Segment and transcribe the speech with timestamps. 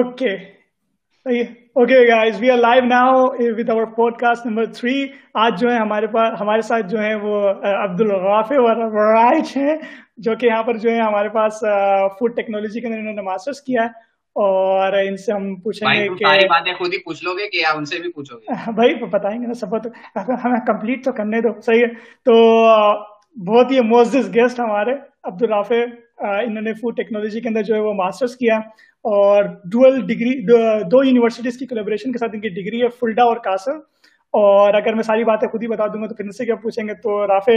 [0.00, 0.36] Okay.
[1.26, 1.72] ہے
[5.78, 6.06] ہمارے
[6.86, 7.00] جو
[7.84, 8.00] عبد
[9.56, 9.74] ہیں
[10.16, 11.58] جو کہ یہاں پر جو ہے ہمارے پاس
[12.18, 13.84] فوڈ ٹیکنالوجی کے اندر کیا
[14.44, 15.52] اور ان سے ہم
[18.78, 19.74] بھائی بتائیں گے سب
[20.44, 21.92] ہمیں کمپلیٹ تو کرنے دو صحیح ہے
[22.30, 22.36] تو
[23.50, 24.92] بہت ہی موز گیسٹ ہمارے
[25.32, 25.82] عبد الرافع
[26.16, 28.58] انہوں نے فوڈ ٹیکنالوجی کے اندر جو ہے وہ ماسٹرس کیا
[29.10, 30.32] اور ڈوئل ڈگری
[30.90, 33.76] دو یونیورسٹیز کی کولیبریشن کے ساتھ ان کی ڈگری ہے فلڈا اور کاسل
[34.40, 36.54] اور اگر میں ساری باتیں خود ہی بتا دوں گا تو پھر ان سے کیا
[36.62, 37.56] پوچھیں گے تو رافع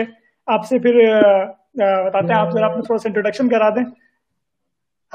[0.54, 0.98] آپ سے پھر
[1.76, 3.84] بتاتے ہیں آپ ذرا اپنا تھوڑا سا انٹروڈکشن کرا دیں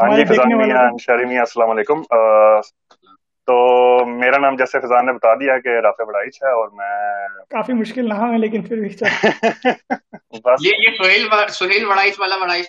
[0.00, 2.02] ہاں جی، السلام علیکم
[3.46, 3.54] تو
[4.20, 7.72] میرا نام جیسے فضان نے بتا دیا کہ رافع بڑائچ اچھا ہے اور میں کافی
[7.80, 9.72] مشکل نہ ہوں لیکن پھر بھی بس اچھا۔
[10.66, 12.68] یہ سہیل سہیل بڑائچ والا بڑائچ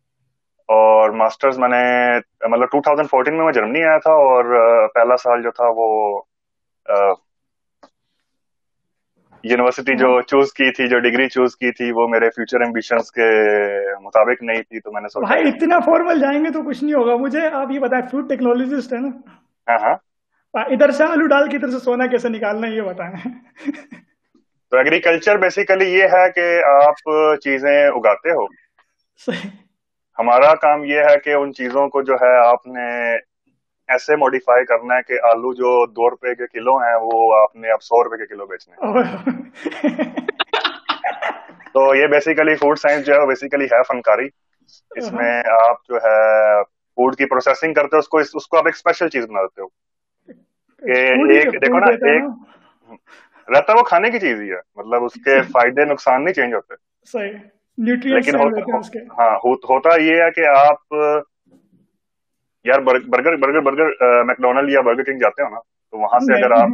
[0.73, 1.79] اور ماسٹرز میں نے
[2.51, 4.51] مطلب ٹو تھاؤزینڈ فورٹین میں جرمنی آیا تھا اور
[4.97, 5.87] پہلا سال جو تھا وہ
[9.51, 13.09] یونیورسٹی جو چوز ہاں۔ کی تھی جو ڈگری چوز کی تھی وہ میرے فیوچر ایمبیشنز
[13.17, 13.27] کے
[14.05, 16.93] مطابق نہیں تھی تو میں نے سوچا بھائی اتنا فارمل جائیں گے تو کچھ نہیں
[16.99, 19.11] ہوگا مجھے آپ یہ بتائیں فوڈ ٹیکنالوجسٹ ہے نا
[19.71, 19.93] ہاں,
[20.59, 23.33] ہاں۔ ادھر سے آلو ڈال کے ادھر سے سونا کیسے نکالنا یہ بتائیں
[23.65, 27.09] تو ایگریکلچر بیسیکلی یہ ہے کہ آپ
[27.47, 28.45] چیزیں اگاتے ہو
[30.21, 32.87] ہمارا کام یہ ہے کہ ان چیزوں کو جو ہے آپ نے
[33.93, 35.69] ایسے موڈیفائی کرنا ہے کہ آلو جو
[35.99, 40.03] دو روپے کے کلو ہیں وہ آپ نے اب سو روپے کے کلو بیچنے
[41.77, 44.27] تو یہ بیسیکلی فوڈ سائنس جو ہے بیسیکلی ہے فنکاری
[45.01, 46.15] اس میں آپ جو ہے
[46.99, 49.67] فوڈ کی پروسیسنگ کرتے ہو اس کو آپ ایک اسپیشل چیز بنا دیتے ہو
[50.87, 50.99] کہ
[51.39, 55.85] ایک دیکھو نا ایک رہتا وہ کھانے کی چیز ہی ہے مطلب اس کے فائدے
[55.91, 56.81] نقصان نہیں چینج ہوتے
[57.79, 60.79] ہاں ہوتا یہ ہے کہ آپ
[62.69, 63.37] یار برگر برگر
[63.69, 63.87] برگر
[64.29, 65.59] میکڈونلڈ یا برگر کنگ جاتے ہو نا
[65.91, 66.69] تو وہاں سے اگر آپ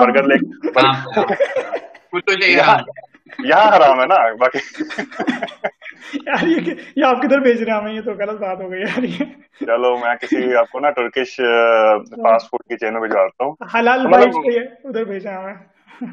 [0.00, 0.36] برگر لے
[2.60, 2.78] ہاں۔
[3.46, 4.58] یہاں حرام ہے نا باقی
[4.94, 9.02] یار یہ آپ کدھر بھیج رہے ہیں ہمیں یہ تو غلط بات ہو گئی یار
[9.66, 11.30] چلو میں کسی آپ کو نا ٹرکش
[12.22, 13.30] فاسٹ فوڈ کی میں مطلب
[13.68, 15.54] ادھر بھیجا ہمیں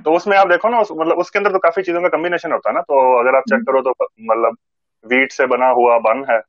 [0.03, 2.51] تو اس میں آپ دیکھو نا مطلب اس کے اندر تو کافی چیزوں کا کمبینیشن
[2.53, 3.91] ہوتا ہے نا تو اگر آپ چیک کرو تو
[4.31, 4.59] مطلب
[5.11, 6.39] ویٹ سے بنا ہوا بن ہے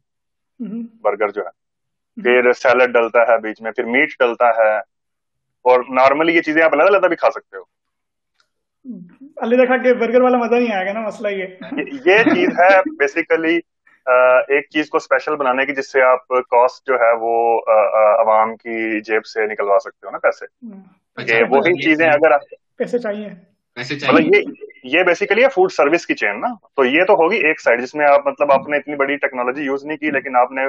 [1.08, 4.76] برگر جو ہے پھر سیلڈ ڈلتا ہے بیچ میں پھر میٹ ڈلتا ہے
[5.70, 7.62] اور نارملی یہ چیزیں آپ الگ الگ بھی کھا سکتے ہو
[9.40, 13.58] برگر والا مزہ نہیں آئے گا نا مسئلہ یہ چیز ہے بیسیکلی
[14.56, 17.34] ایک چیز کو اسپیشل بنانے کی جس سے آپ کاسٹ جو ہے وہ
[17.76, 22.32] عوام کی جیب سے نکلوا سکتے ہو نا پیسے وہی چیزیں اگر
[22.80, 24.40] ہاں، چاہیے
[24.92, 26.46] یہ بیسکلی فوڈ سروس کی چین نا
[26.76, 29.62] تو یہ تو ہوگی ایک سائڈ جس میں آپ مطلب آپ نے اتنی بڑی ٹیکنالوجی
[29.64, 30.64] یوز نہیں کی لیکن آپ نے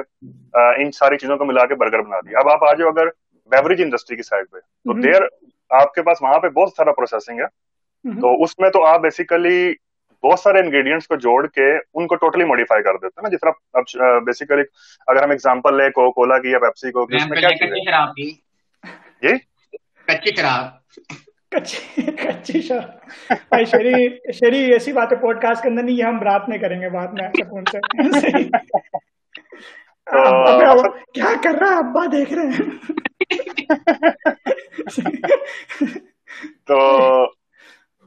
[0.82, 3.08] ان ساری چیزوں کو ملا کے برگر بنا دیا اب آپ آ جاؤ اگر
[3.54, 5.22] بیوریج انڈسٹری کی سائڈ پہ تو دیر
[5.82, 9.72] آپ کے پاس وہاں پہ بہت سارا پروسیسنگ ہے تو اس میں تو آپ بیسیکلی
[10.24, 13.96] بہت سارے انگریڈینٹس کو جوڑ کے ان کو ٹوٹلی موڈیفائی کر دیتے ہیں نا جس
[14.02, 14.62] اب بیسیکلی
[15.14, 16.10] اگر ہم یا لے کو
[21.50, 21.58] تو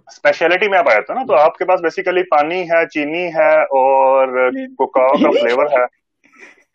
[0.07, 3.51] اسپیشلٹی میں آپ آیا تھا نا تو آپ کے پاس بیسیکلی پانی ہے چینی ہے
[3.79, 4.37] اور
[4.77, 5.83] کوکاؤ کا فلیور ہے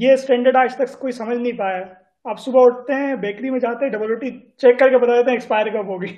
[0.00, 1.82] یہ اسٹینڈرڈ آج تک کوئی سمجھ نہیں پایا
[2.30, 4.30] آپ صبح اٹھتے ہیں بیکری میں جاتے ہیں ڈبل روٹی
[4.62, 6.14] چیک کر کے بتا دیتے ہیں ایکسپائر کب ہوگی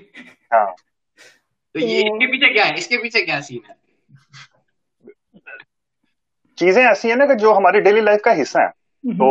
[6.62, 9.26] چیزیں ایسی ہیں نا کہ جو ہماری ڈیلی لائف کا حصہ ہیں تو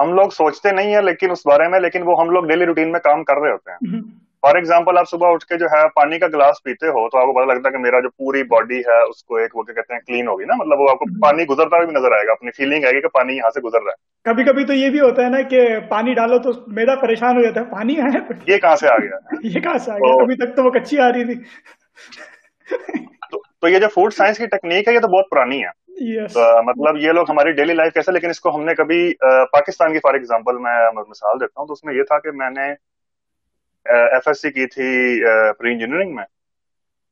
[0.00, 2.92] ہم لوگ سوچتے نہیں ہیں لیکن اس بارے میں لیکن وہ ہم لوگ ڈیلی روٹین
[2.92, 4.00] میں کام کر رہے ہوتے ہیں
[4.44, 7.26] فار ایگزامپل آپ صبح اٹھ کے جو ہے پانی کا گلاس پیتے ہو تو آپ
[7.26, 9.94] کو پتا لگتا ہے کہ میرا جو پوری باڈی ہے اس کو ایک وہ کہتے
[9.94, 12.50] ہیں کلین ہوگی نا مطلب وہ آپ کو پانی گزرتا بھی نظر آئے گا اپنی
[12.58, 15.00] فیلنگ آئے گی کہ پانی یہاں سے گزر رہا ہے کبھی کبھی تو یہ بھی
[15.06, 15.62] ہوتا ہے نا کہ
[15.94, 18.10] پانی ڈالو تو میرا پریشان ہو جاتا ہے پانی ہے
[18.52, 19.22] یہ کہاں سے آ گیا
[19.54, 21.40] یہ کہاں سے آ آ گیا ابھی تک تو تو وہ کچی رہی تھی
[23.72, 27.30] یہ جو فوڈ سائنس کی ٹیکنیک ہے یہ تو بہت پرانی ہے مطلب یہ لوگ
[27.30, 29.00] ہماری ڈیلی لائف کیسے لیکن اس کو ہم نے کبھی
[29.52, 32.50] پاکستان کی فار ایگزامپل میں مثال دیتا ہوں تو اس میں یہ تھا کہ میں
[32.58, 32.72] نے
[34.14, 34.86] ایف ایس سی کی تھی
[35.58, 36.24] پری انجینئرنگ میں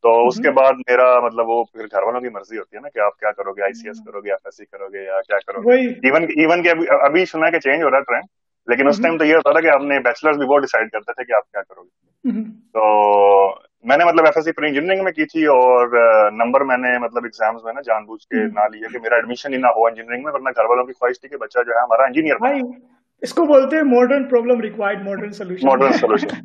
[0.06, 2.88] تو اس کے بعد میرا مطلب وہ پھر گھر والوں کی مرضی ہوتی ہے نا
[2.94, 5.02] کہ آپ کیا کرو گے آئی سی ایس کرو گے ایف ایس سی کرو گے
[5.04, 6.72] یا کیا کرو گے ایون ایون کہ
[7.06, 8.28] ابھی سنا کہ چینج ہو رہا ہے ٹرینڈ
[8.70, 11.12] لیکن اس ٹائم تو یہ ہوتا تھا کہ آپ نے بیچلر بھی بہت ڈیسائڈ کرتے
[11.20, 12.42] تھے کہ آپ کیا کرو گے
[12.76, 12.90] تو
[13.90, 15.96] میں نے مطلب F S C pre engineering میں کی تھی اور
[16.42, 19.52] نمبر میں نے مطلب اگزام میں نا جان بوجھ کے نہ لیا کہ میرا ایڈمیشن
[19.52, 21.82] ہی نہ ہو انجینئرنگ میں ورنہ گھر والوں کی خواہش تھی کہ بچہ جو ہے
[21.82, 22.44] ہمارا انجینئر
[23.26, 26.40] اس کو بولتے ہیں modern problem required modern solution modern solution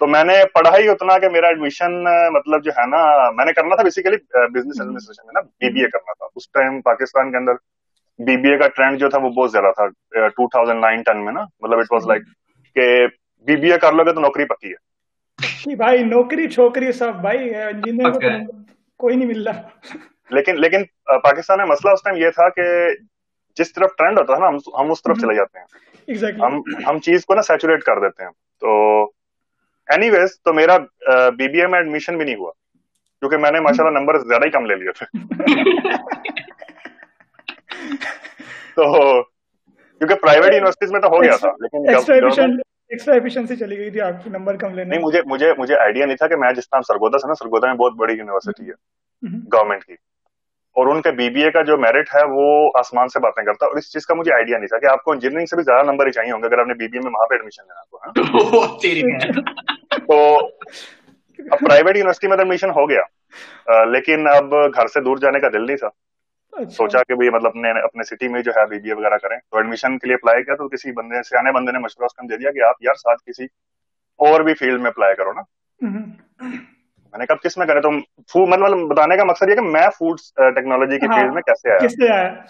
[0.00, 1.92] تو میں نے پڑھا ہی اتنا کہ میرا ایڈمیشن
[2.36, 3.00] مطلب جو ہے نا
[3.36, 4.16] میں نے کرنا تھا بیسیکلی
[4.56, 7.60] بزنس ایڈمنسٹریشن میں نا بی بی اے کرنا تھا اس ٹائم پاکستان کے اندر
[8.28, 9.86] بی بی اے کا ٹرینڈ جو تھا وہ بہت زیادہ تھا
[10.36, 12.24] ٹو تھاؤزینڈ نائن ٹین میں نا مطلب اٹ واز لائک
[12.78, 12.88] کہ
[13.50, 17.20] بی بی اے کر لو گے تو نوکری پکی ہے جی بھائی نوکری چھوکری سب
[17.28, 18.18] بھائی انجینئر
[19.04, 19.96] کوئی نہیں مل رہا
[20.36, 20.82] لیکن لیکن
[21.24, 22.64] پاکستان uh, میں مسئلہ اس ٹائم یہ تھا کہ
[23.62, 24.48] جس طرف ٹرینڈ ہوتا ہے نا
[24.82, 26.58] ہم اس طرف چلے جاتے ہیں ہم
[26.88, 28.68] ہم چیز کو نا سیچوریٹ کر دیتے ہیں تو
[29.94, 30.76] اینی ویز تو میرا
[31.38, 32.50] بی بی اے میں ایڈمیشن بھی نہیں ہوا
[33.18, 35.04] کیونکہ میں نے ماشاء اللہ نمبر زیادہ ہی کم لے لیے تھے
[38.78, 38.84] تو
[39.22, 41.78] کیونکہ پرائیویٹ یونیورسٹیز میں تو ہو گیا تھا لیکن
[45.56, 48.14] مجھے آئیڈیا نہیں تھا کہ میں جس طرح سرگودا سے نا سرگودا میں بہت بڑی
[48.18, 48.76] یونیورسٹی ہے
[49.54, 49.94] گورنمنٹ کی
[50.78, 52.48] اور ان کے بی بی اے کا جو میرٹ ہے وہ
[52.80, 55.12] آسمان سے باتیں کرتا اور اس چیز کا مجھے آئیڈیا نہیں تھا کہ آپ کو
[55.12, 57.02] انجینئرنگ سے بھی زیادہ نمبر ہی چاہیے ہوں گے اگر آپ نے بی بی اے
[57.06, 59.14] میں وہاں پہ ایڈمیشن لینا تو ہاں؟
[61.56, 65.66] تو پرائیویٹ یونیورسٹی میں ایڈمیشن ہو گیا لیکن اب گھر سے دور جانے کا دل
[65.66, 65.90] نہیں تھا
[66.60, 69.18] اچھا۔ سوچا کہ بھائی مطلب اپنے اپنے سٹی میں جو ہے بی بی اے وغیرہ
[69.26, 72.30] کریں تو ایڈمیشن کے لیے اپلائی کیا تو کسی بندے آنے بندے نے مشورہ اس
[72.30, 73.50] دے دیا کہ آپ یار ساتھ کسی
[74.30, 75.48] اور بھی فیلڈ میں اپلائی کرو نا
[77.12, 77.90] میں نے کہا کس میں کرے تو
[78.46, 80.16] مطلب بتانے کا مقصد یہ کہ میں فوڈ
[80.54, 82.44] ٹیکنالوجی uh, کی فیلڈ ہاں، میں کیسے آیا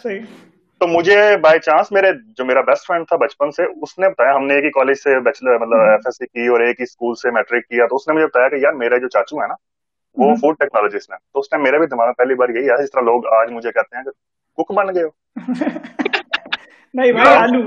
[0.83, 4.33] تو مجھے بائی چانس میرے جو میرا بیسٹ فرینڈ تھا بچپن سے اس نے بتایا
[4.35, 6.85] ہم نے ایک ہی کالج سے بیچلر مطلب ایف ایس سی کی اور ایک ہی
[6.91, 9.49] اسکول سے میٹرک کیا تو اس نے مجھے بتایا کہ یار میرے جو چاچو ہے
[9.49, 9.57] نا
[10.23, 12.91] وہ فوڈ ٹیکنالوجیز میں تو اس نے میرے بھی دماغ میں پہلی بار یہی اس
[12.93, 14.13] طرح لوگ آج مجھے کہتے ہیں کہ
[14.63, 15.11] کک بن گئے ہو
[16.95, 17.63] نہیں بھائی ہاں۔ آلو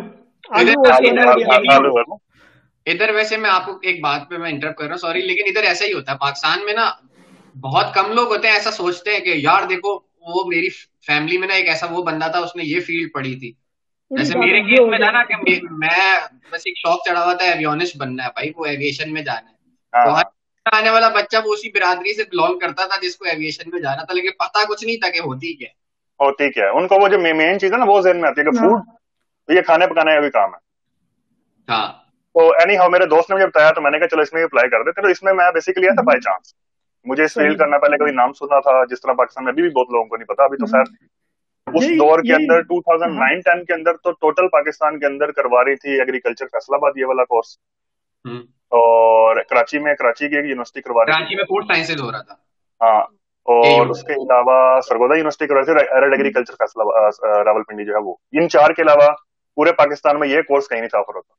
[1.73, 1.89] آلو
[2.89, 5.49] ادھر ویسے میں آپ کو ایک بات پہ میں انٹرپ کر رہا ہوں سوری لیکن
[5.49, 6.89] ادھر ایسا ہی ہوتا ہے پاکستان میں نا
[7.61, 9.93] بہت کم لوگ ہوتے ہیں ایسا سوچتے ہیں کہ یار دیکھو
[10.35, 10.67] وہ میری
[11.07, 13.51] فیملی میں نا ایک ایسا وہ بندہ تھا اس نے یہ فیلڈ پڑھی تھی
[14.17, 15.89] جیسے میرے اچھا گیس میں جانا کہ میں
[16.51, 19.97] بس ایک شوق چڑھا ہوا تھا ایویونسٹ بننا ہے بھائی وہ ایویشن میں جانا ہے
[19.97, 23.25] ہاں۔ تو ہر آنے والا بچہ وہ اسی برادری سے بلانگ کرتا تھا جس کو
[23.31, 25.69] ایویشن میں جانا تھا لیکن پتا کچھ نہیں تھا کہ ہوتی کیا
[26.25, 28.45] ہوتی کیا ان کو وہ جو مین چیز ہے نا وہ ذہن میں آتی ہے
[28.51, 31.85] کہ فوڈ ہاں۔ یہ کھانے پکانے کا بھی کام ہے ہاں
[32.33, 34.43] تو اینی ہاؤ میرے دوست نے مجھے بتایا تو میں نے کہا چلو اس میں
[34.43, 36.53] اپلائی کر دیتے تو اس میں میں بیسکلی آیا تھا بائی چانس
[37.11, 39.69] مجھے اس فیل کرنا پہلے کبھی نام سنا تھا جس طرح پاکستان میں ابھی بھی
[39.77, 40.93] بہت لوگوں کو نہیں پتا ابھی تو خیر
[41.79, 45.75] اس دور کے اندر 2009-10 ہاں۔ کے اندر تو ٹوٹل پاکستان کے اندر کروا رہی
[45.83, 47.51] تھی ایگریکلچر فیصلہ آباد یہ والا کورس
[48.81, 52.21] اور کراچی میں کراچی کی ایک یونیورسٹی کروا رہی کراچی میں فورتھ سائنس ہو رہا
[52.21, 52.35] تھا
[52.85, 53.01] ہاں
[53.75, 54.57] اور اس کے علاوہ
[54.89, 57.07] سرگودا یونیورسٹی کروا رہی تھی ریڈ ایگریکلچر فیصلہ
[57.49, 59.11] راول پنڈی جو ہے وہ ان چار کے علاوہ
[59.61, 61.33] پورے پاکستان میں یہ کورس کہیں نہیں تھا آفر ہوتا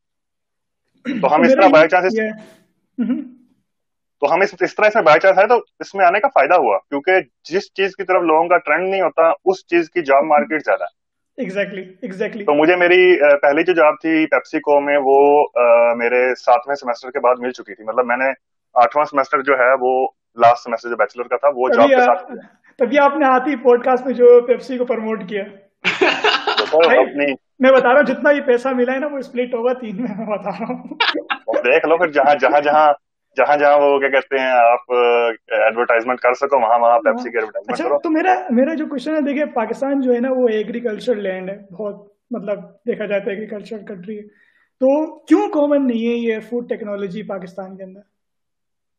[1.04, 2.16] تو ہم اس طرح بائی چانس
[4.23, 6.59] تو ہم اس اس طرح سے بائی چانس ہے تو اس میں آنے کا فائدہ
[6.64, 7.21] ہوا کیونکہ
[7.52, 10.90] جس چیز کی طرف لوگوں کا ٹرینڈ نہیں ہوتا اس چیز کی جاب مارکیٹ زیادہ
[12.50, 13.00] تو مجھے میری
[13.42, 15.16] پہلی جو جاب تھی پیپسی کو میں وہ
[16.00, 18.28] میرے ساتویں سیمسٹر کے بعد مل چکی تھی مطلب میں نے
[18.82, 19.92] آٹھواں سیمسٹر جو ہے وہ
[20.44, 22.30] لاسٹ سیمسٹر جو بیچلر کا تھا وہ جاب کے ساتھ
[22.82, 25.44] تبھی آپ نے آتی پوڈ کاسٹ میں جو پیپسی کو پروموٹ کیا
[27.62, 29.02] میں بتا کہتے ہیں
[29.50, 29.62] تو
[40.38, 41.95] وہ ایگریکلچر لینڈ ہے بہت
[42.31, 47.83] مطلب دیکھا ہے ایگریکلچر کنٹری تو کیوں کامن نہیں ہے یہ فوڈ ٹیکنالوجی پاکستان کے
[47.88, 48.00] اندر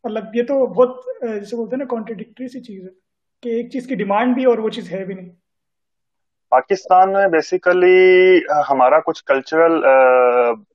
[0.03, 2.83] مطلب یہ تو بہت جیسے نا کانٹرڈکٹری سی چیز
[3.55, 5.31] ایک ڈیمانڈ بھی اور وہ چیز ہے بھی نہیں
[6.53, 8.37] پاکستان میں بیسیکلی
[8.69, 9.79] ہمارا کچھ کلچرل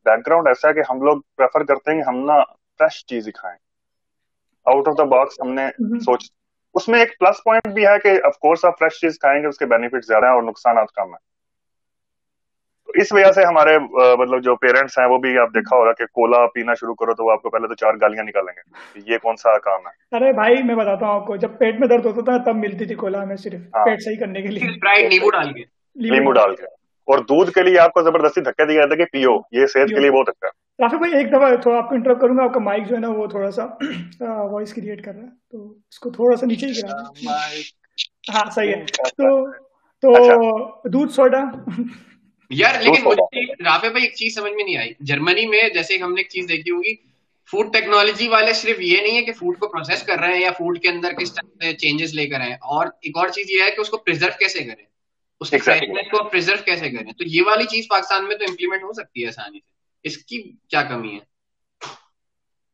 [0.05, 2.39] بیک گراؤنڈ ایسا ہے کہ ہم لوگ پریفر کرتے ہیں کہ ہم نا
[2.79, 3.57] فریش چیز کھائیں
[4.73, 5.67] آؤٹ آف دا باکس ہم نے
[6.07, 6.25] سوچ
[6.81, 9.47] اس میں ایک پلس پوائنٹ بھی ہے کہ آف کورس آپ فریش چیز کھائیں گے
[9.49, 11.27] اس کے بینیفٹ زیادہ ہیں اور نقصانات کم ہیں
[13.03, 16.45] اس وجہ سے ہمارے مطلب جو پیرنٹس ہیں وہ بھی آپ دیکھا ہوگا کہ کولا
[16.55, 19.37] پینا شروع کرو تو وہ آپ کو پہلے تو چار گالیاں نکالیں گے یہ کون
[19.43, 22.25] سا کام ہے ارے بھائی میں بتاتا ہوں آپ کو جب پیٹ میں درد ہوتا
[22.37, 24.71] تھا تب ملتی تھی کولا ہمیں صرف ہاں۔ پیٹ صحیح کرنے کے لیے
[26.15, 26.65] لیمو ڈال کے
[27.13, 29.89] اور دودھ کے لیے آپ کو زبردستی دھکے دیا جاتا ہے کہ پیو یہ صحت
[29.95, 30.49] کے لیے بہت اچھا
[30.83, 33.01] رافی بھائی ایک دفعہ تھوڑا آپ کو انٹرپ کروں گا آپ کا مائک جو ہے
[33.01, 33.65] نا وہ تھوڑا سا
[34.53, 37.33] وائس کریٹ کر رہا ہے تو اس کو تھوڑا سا نیچے ہی گرا
[38.35, 39.31] ہاں صحیح ہے ہاں۔ تو
[40.07, 41.43] تو اچھا۔ دودھ سوڈا
[42.57, 43.17] یار لیکن
[43.65, 46.45] رافع بھائی ایک چیز سمجھ میں نہیں آئی جرمنی میں جیسے ہم نے ایک چیز
[46.49, 46.95] دیکھی ہوگی
[47.51, 50.51] فوڈ ٹیکنالوجی والے صرف یہ نہیں ہے کہ فوڈ کو پروسیس کر رہے ہیں یا
[50.59, 53.63] فوڈ کے اندر کس طرح سے چینجز لے کر آئے اور ایک اور چیز یہ
[53.65, 55.95] ہے کہ اس کو پرزرو پرزرو کیسے کیسے کریں
[56.65, 59.59] کریں اس کو تو یہ والی چیز پاکستان میں تو امپلیمنٹ ہو سکتی ہے آسانی
[59.59, 61.27] سے اس کی کیا کمی ہے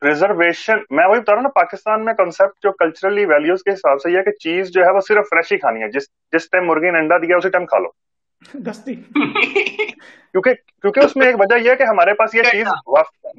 [0.05, 4.13] میں وہی بتا رہا ہوں نا پاکستان میں کنسپٹ جو کلچرلی ویلیوز کے حساب سے
[4.13, 6.67] یہ ہے کہ چیز جو ہے وہ صرف فریش ہی کھانی ہے جس جس ٹائم
[6.71, 7.93] مرغی نے انڈا دیا اسی ٹائم کھا لو
[8.71, 8.95] دستی
[10.33, 12.67] کیونکہ کیونکہ اس میں ایک وجہ یہ ہے کہ ہمارے پاس یہ چیز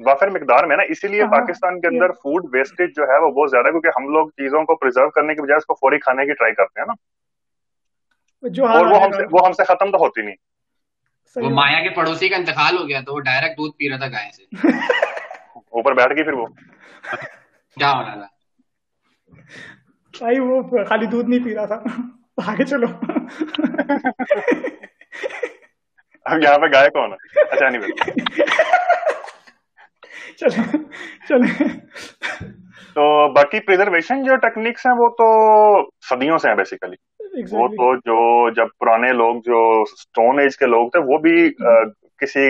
[0.06, 1.32] وافر مقدار میں نا اسی لیے uh-huh.
[1.32, 4.76] پاکستان کے اندر فوڈ ویسٹیج جو ہے وہ بہت زیادہ کیونکہ ہم لوگ چیزوں کو
[4.84, 8.86] پرزرو کرنے کی بجائے اس کو فوری کھانے کی ٹرائی کرتے ہیں نا اور
[9.36, 10.44] وہ ہم سے ختم تو ہوتی نہیں
[11.44, 14.08] وہ مایا کے پڑوسی کا انتقال ہو گیا تو وہ ڈائریکٹ دودھ پی رہا تھا
[14.16, 14.72] گائے سے
[15.78, 19.44] اوپر بیٹھ گئی پھر وہ کیا ہو رہا تھا
[20.18, 22.02] بھائی وہ خالی دودھ نہیں پی رہا تھا
[22.52, 22.86] آگے چلو
[26.42, 27.12] یہاں پہ گائے کون
[27.50, 28.24] اچھا نہیں
[30.40, 30.62] چلو
[31.28, 31.68] چلو
[32.94, 33.04] تو
[33.34, 35.26] باقی پریزرویشن جو ٹیکنیکس ہیں وہ تو
[36.08, 38.18] صدیوں سے ہیں بیسیکلی وہ تو جو
[38.58, 41.34] جب پرانے لوگ جو اسٹون ایج کے لوگ تھے وہ بھی
[42.24, 42.44] کسی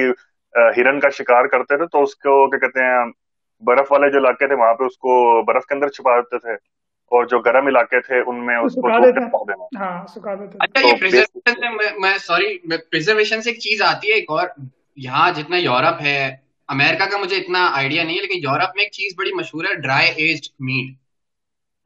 [0.76, 3.04] ہرن کا شکار کرتے تھے تو اس کو کیا کہتے ہیں
[3.68, 5.16] برف والے جو علاقے تھے وہاں پہ اس کو
[5.50, 6.54] برف کے اندر چھپا دیتے تھے
[7.14, 12.34] اور جو گرم علاقے تھے ان میں اس کو دیتے پودے میں ہاں، اچھا،
[12.64, 14.46] میں سے ایک چیز آتی ہے ایک اور
[15.04, 16.18] یہاں جتنا یورپ ہے
[16.74, 19.74] امریکہ کا مجھے اتنا آئیڈیا نہیں ہے لیکن یورپ میں ایک چیز بڑی مشہور ہے
[19.80, 20.94] ڈرائی ایجڈ میٹ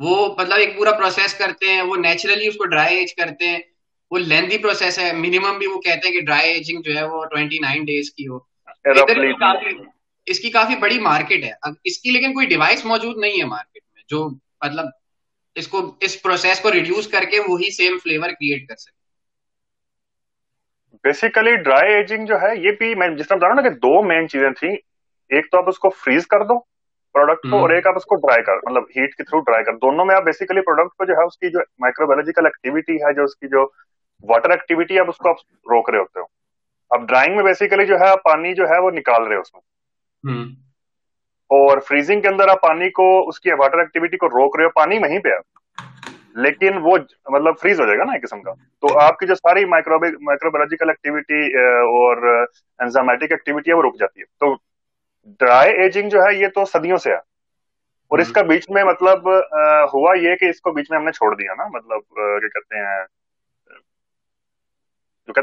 [0.04, 3.58] وہ مطلب ایک پورا پروسیس کرتے ہیں وہ نیچرلی اس کو ڈرائی ایج کرتے ہیں
[4.10, 7.24] وہ لیندی پروسیس ہے منیمم بھی وہ کہتے ہیں کہ ڈرائی ایجنگ جو ہے وہ
[7.34, 8.38] ٹوینٹی نائن ڈیز کی ہو
[10.32, 11.50] اس کی کافی بڑی مارکیٹ ہے
[11.90, 14.28] اس کی لیکن کوئی ڈیوائس موجود نہیں ہے مارکیٹ میں جو
[14.64, 14.86] مطلب
[15.58, 18.98] اس کو اس پروسیس کو ریڈیوس کر کے وہی سیم فلیور کریٹ کر سکتے
[21.04, 23.74] بیسیکلی ڈرائی ایجنگ جو ہے یہ بھی میں جس طرح بتا رہا ہوں نا کہ
[23.86, 24.72] دو مین چیزیں تھیں
[25.36, 26.58] ایک تو آپ اس کو فریز کر دو
[27.12, 29.76] پروڈکٹ کو اور ایک آپ اس کو ڈرائی کر مطلب ہیٹ کے تھرو ڈرائی کر
[29.84, 33.12] دونوں میں آپ بیسیکلی پروڈکٹ کو جو ہے اس کی جو مائکرو بایولوجیکل ایکٹیویٹی ہے
[33.20, 33.64] جو اس کی جو
[34.32, 36.24] واٹر ایکٹیویٹی ہے اس کو آپ روک رہے ہوتے ہو
[36.96, 40.36] اب ڈرائنگ میں بیسیکلی جو ہے پانی جو ہے وہ نکال رہے ہو اس میں
[41.54, 44.70] اور فریزنگ کے اندر آپ پانی کو اس کی واٹر ایکٹیویٹی کو روک رہے ہو
[44.74, 45.80] پانی وہیں پہ آپ
[46.44, 46.92] لیکن وہ
[47.36, 48.52] مطلب فریز ہو جائے گا نا ایک قسم کا
[48.86, 52.22] تو آپ کی جو ساری ایکٹیویٹی اور
[52.84, 54.52] ایکٹیویٹی ہے ہے وہ رک جاتی تو
[55.44, 57.18] ڈرائی ایجنگ جو ہے یہ تو صدیوں سے ہے
[58.14, 59.28] اور اس کا بیچ میں مطلب
[59.98, 62.06] ہوا یہ کہ اس کو بیچ میں ہم نے چھوڑ دیا نا مطلب
[62.48, 63.04] کیا کہتے ہیں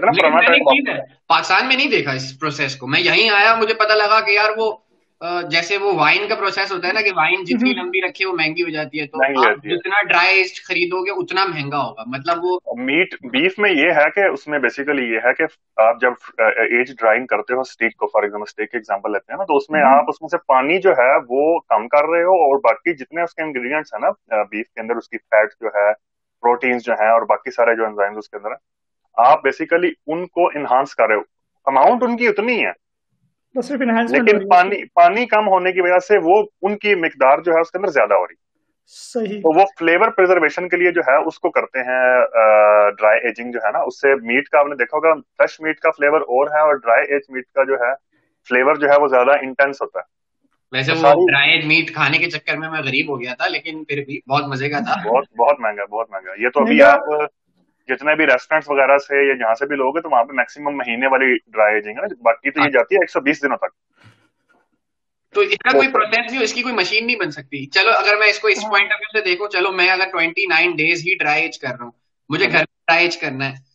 [0.08, 4.32] نا پاکستان میں نہیں دیکھا اس پروسیس کو میں یہیں آیا مجھے پتا لگا کہ
[4.40, 4.72] یار وہ
[5.52, 8.64] جیسے وہ وائن کا پروسیس ہوتا ہے نا کہ وائن جتنی لمبی رکھے وہ مہنگی
[8.64, 12.58] ہو جاتی ہے تو جتنا ڈرائی خریدو گے اتنا مہنگا ہوگا مطلب وہ
[12.90, 15.44] میٹ بیف میں یہ ہے کہ اس میں بیسیکلی یہ ہے کہ
[15.88, 19.38] آپ جب ایج ڈرائنگ کرتے ہو اسٹیک کو فار ایگزامپل اسٹیک کے ایگزامپل لیتے ہیں
[19.40, 22.24] نا تو اس میں آپ اس میں سے پانی جو ہے وہ کم کر رہے
[22.30, 25.58] ہو اور باقی جتنے اس کے انگریڈینٹس ہیں نا بیف کے اندر اس کی فیٹ
[25.66, 25.92] جو ہے
[26.46, 28.66] پروٹینز جو ہیں اور باقی سارے جو انزائمز اس کے اندر ہیں
[29.32, 32.72] آپ بیسیکلی ان کو انہانس کر رہے ہو اماؤنٹ ان کی اتنی ہے
[33.56, 34.48] لیکن
[34.96, 37.92] پانی کم ہونے کی وجہ سے وہ ان کی مقدار جو ہے اس کے اندر
[37.98, 42.04] زیادہ ہو رہی تو وہ فلیور پرزرویشن کے لیے جو ہے اس کو کرتے ہیں
[43.00, 45.80] ڈرائی ایجنگ جو ہے نا اس سے میٹ کا آپ نے دیکھا ہوگا فریش میٹ
[45.86, 47.92] کا فلیور اور ہے اور ڈرائی ایج میٹ کا جو ہے
[48.50, 50.16] فلیور جو ہے وہ زیادہ انٹینس ہوتا ہے
[50.77, 54.04] ویسے وہ ڈرائی میٹ کھانے کے چکر میں میں غریب ہو گیا تھا لیکن پھر
[54.12, 57.10] بھی بہت مزے کا تھا بہت بہت مہنگا بہت مہنگا یہ تو ابھی آپ
[57.89, 60.77] جتنے بھی ریسٹورینٹس وغیرہ سے یا جہاں سے بھی لوگ ہیں تو وہاں پہ میکسیمم
[60.77, 63.20] مہینے والی ڈرائی ہو جائیں گے نا باقی تو یہ ہاں۔ جاتی ہے ایک سو
[63.27, 64.03] بیس دنوں تک
[65.36, 68.17] تو اس کا کوئی پروسیس نہیں اس کی کوئی مشین نہیں بن سکتی چلو اگر
[68.20, 71.06] میں اس کو اس پوائنٹ آف ویو سے دیکھوں چلو میں اگر ٹوئنٹی نائن ڈیز
[71.08, 71.91] ہی ڈرائی ایج کر رہا ہوں
[72.36, 73.65] مجھے ہاں۔ گھر میں ڈرائی ایج کرنا ہے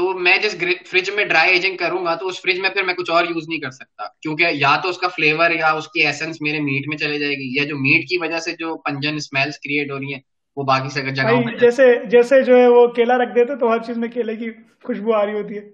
[0.00, 0.56] تو میں جس
[0.90, 3.48] فریج میں ڈرائی ایجنگ کروں گا تو اس فریج میں پھر میں کچھ اور یوز
[3.48, 6.88] نہیں کر سکتا کیونکہ یا تو اس کا فلیور یا اس کی ایسنس میرے میٹ
[6.92, 9.98] میں چلے جائے گی یا جو میٹ کی وجہ سے جو پنجن اسمیلس کریٹ ہو
[9.98, 10.20] رہی ہیں
[10.56, 11.02] وہ باقی سے
[11.44, 14.50] میں جیسے جیسے جو ہے وہ کیلا رکھ دیتے تو ہر چیز میں کیلے کی
[14.86, 15.70] خوشبو آ رہی ہوتی ہے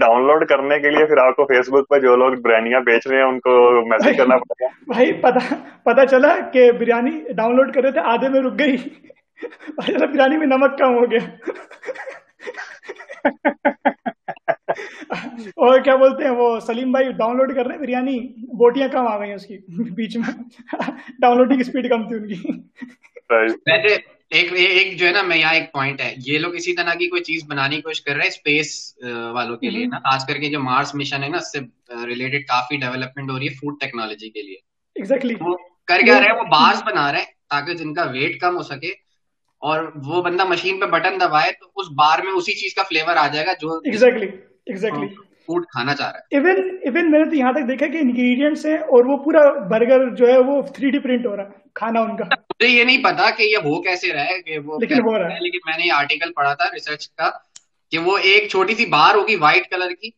[0.00, 3.06] ڈاؤن لوڈ کرنے کے لیے پھر آپ کو فیس بک پہ جو لوگ بریانیاں بیچ
[3.06, 3.56] رہے ہیں ان کو
[3.88, 5.54] میسج کرنا پڑے گا بھائی پتا
[5.90, 8.76] پتا چلا کہ بریانی ڈاؤن لوڈ کر رہے تھے آدھے میں رک گئی
[10.02, 11.28] بریانی میں نمک کم ہو گیا
[15.64, 18.18] اور کیا بولتے ہیں وہ سلیم بھائی ڈاؤن لوڈ کر رہے ہیں بریانی
[18.62, 20.80] بوٹیاں کم آ گئی ہیں اس کی بیچ میں
[21.20, 22.26] ڈاؤن لوڈنگ اسپیڈ کم تھی ان
[23.82, 23.96] کی
[24.38, 27.06] ایک ایک جو ہے نا میں یہاں ایک پوائنٹ ہے یہ لوگ اسی طرح کی
[27.10, 28.68] کوئی چیز بنانے کی کوشش کر رہے ہیں اسپیس
[29.34, 31.60] والوں کے لیے نا خاص کر کے جو مارس مشن ہے نا اس سے
[32.06, 34.56] ریلیٹڈ کافی ڈیولپمنٹ ہو رہی ہے فوڈ ٹیکنالوجی کے لیے
[34.98, 35.56] ایگزیکٹلی وہ
[35.92, 38.62] کر کیا رہے ہیں وہ بار بنا رہے ہیں تاکہ جن کا ویٹ کم ہو
[38.68, 38.92] سکے
[39.70, 43.16] اور وہ بندہ مشین پہ بٹن دبائے تو اس بار میں اسی چیز کا فلیور
[43.24, 44.28] آ جائے گا جو ایگزیکٹلی
[44.66, 45.08] ایگزیکٹلی
[45.50, 48.64] فوڈ کھانا چاہ رہا ہے ایون ایون میں نے تو یہاں تک دیکھا کہ انگریڈینٹس
[48.66, 49.40] ہیں اور وہ پورا
[49.70, 52.84] برگر جو ہے وہ تھری ڈی پرنٹ ہو رہا ہے کھانا ان کا مجھے یہ
[52.84, 55.66] نہیں پتا کہ یہ ہو کیسے رہا ہے کہ وہ لیکن ہو رہا ہے لیکن
[55.70, 57.30] میں نے یہ آرٹیکل پڑھا تھا ریسرچ کا
[57.94, 60.10] کہ وہ ایک چھوٹی سی بار ہوگی وائٹ کلر کی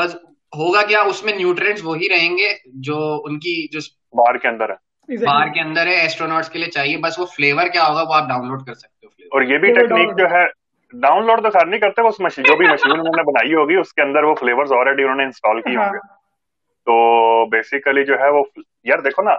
[0.00, 0.14] بس
[0.58, 2.52] ہوگا کیا اس میں نیوٹرینٹس وہی رہیں گے
[2.90, 3.80] جو ان کی جو
[4.22, 7.68] بار کے اندر ہے بار کے اندر ہے ایسٹرونٹس کے لیے چاہیے بس وہ فلیور
[7.76, 10.44] کیا ہوگا وہ آپ ڈاؤن لوڈ کر سکتے ہو اور یہ بھی ٹیکنیک جو ہے
[11.02, 13.76] ڈاؤن لوڈ تو خیر نہیں کرتے بس مشین جو بھی مشین انہوں نے بنائی ہوگی
[13.80, 16.16] اس کے اندر وہ فلیور آلریڈی انہوں نے انسٹال کی ہوں گے ہاں۔
[16.86, 18.42] تو بیسیکلی جو ہے وہ
[18.90, 19.34] یار دیکھو نا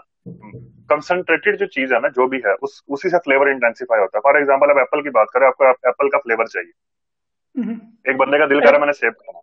[0.90, 4.36] کنسنٹریٹڈ جو چیز ہے نا جو بھی ہے اسی سے فلیور انٹینسیفائی ہوتا ہے فار
[4.40, 7.70] ایگزامپل ایپل کی بات کریں آپ کو ایپل کا فلیور چاہیے
[8.10, 9.40] ایک بندے کا دل کرا میں نے سیو کرا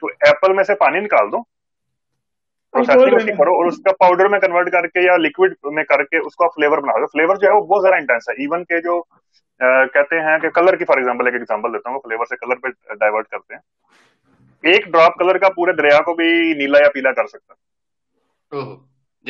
[0.00, 1.42] تو ایپل میں سے پانی نکال دو
[2.80, 3.16] اچھا،
[3.68, 6.78] اس کا پاؤڈر میں کنورٹ کر کے یا لکوڈ میں کر کے اس کا فلیور
[6.86, 9.00] بنا دو فلیور جو ہے وہ بہت زیادہ انٹینس ہے ایون کے جو
[9.96, 12.68] کہتے ہیں کہ کلر کی فار ایگزامپل ایک ایگزامپل دیتا ہوں فلیور سے کلر پہ
[13.04, 16.28] ڈائیورٹ کرتے ہیں ایک ڈراپ کلر کا پورے دریا کو بھی
[16.62, 18.64] نیلا یا پیلا کر سکتا ہے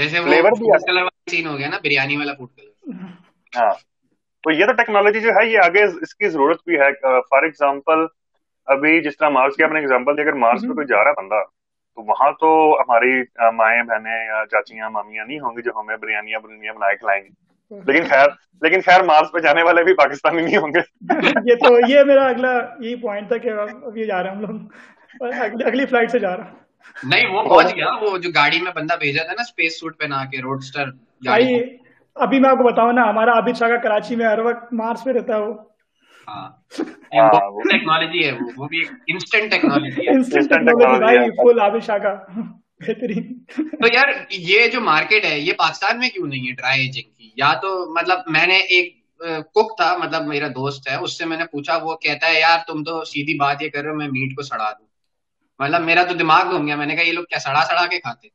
[0.00, 2.96] جیسے فلیور بھی سین ہو گیا نا بریانی والا فوڈ
[3.56, 3.70] ہاں
[4.46, 6.90] تو یہ تو ٹیکنالوجی جو ہے یہ آگے اس کی ضرورت بھی ہے
[7.30, 8.04] فار ایگزامپل
[8.74, 11.20] ابھی جس طرح مارس کی آپ نے ایگزامپل دی اگر مارس پہ کوئی جا رہا
[11.20, 11.40] بندہ
[11.96, 12.48] تو وہاں تو
[12.80, 13.12] ہماری
[13.56, 17.22] مائیں بہنیں یا چاچیاں مامیاں نہیں ہوں گی جو ہمیں بریانیاں بریانیاں بنا کے کھلائیں
[17.24, 18.26] گی لیکن خیر
[18.62, 22.26] لیکن خیر مارس پہ جانے والے بھی پاکستانی نہیں ہوں گے یہ تو یہ میرا
[22.34, 26.18] اگلا یہی پوائنٹ تھا کہ اب یہ جا رہے ہیں ہم لوگ اگلی فلائٹ سے
[26.26, 29.42] جا رہا ہوں نہیں وہ پہنچ گیا وہ جو گاڑی میں بندہ بھیجا تھا نا
[29.48, 30.90] اسپیس سوٹ پہنا کے روڈسٹر
[32.26, 35.04] ابھی میں آپ کو بتاؤں نا ہمارا عابد شاہ کا کراچی میں ہر وقت مارس
[35.04, 35.52] پہ رہتا ہے وہ
[36.26, 38.80] ٹیکنالوجی ہاں۔ ہاں، ہے وہ بھی
[39.12, 39.94] انسٹنٹ ٹیکنالوجی
[43.80, 44.08] تو یار
[44.50, 47.68] یہ جو مارکیٹ ہے یہ پاکستان میں کیوں نہیں ہے ڈرائی ایجنگ کی یا تو
[48.00, 48.94] مطلب میں نے ایک
[49.54, 52.58] کک تھا مطلب میرا دوست ہے اس سے میں نے پوچھا وہ کہتا ہے یار
[52.66, 54.84] تم تو سیدھی بات یہ کر رہے ہو میں میٹ کو سڑا دوں
[55.62, 57.98] مطلب میرا تو دماغ گھوم گیا میں نے کہا یہ لوگ کیا سڑا سڑا کے
[58.00, 58.34] کھاتے ہیں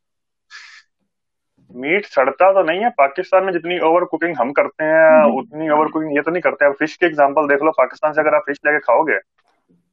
[1.80, 5.06] میٹ سڑتا تو نہیں ہے پاکستان میں جتنی اوور کوکنگ ہم کرتے ہیں
[5.42, 8.34] اتنی اوور کوکنگ یہ تو نہیں کرتے فش کی ایگزامپل دیکھ لو پاکستان سے اگر
[8.36, 9.18] آپ فش لے کے کھاؤ گے